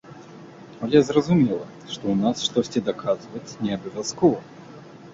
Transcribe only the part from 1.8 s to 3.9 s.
што ў нас штосьці даказваць не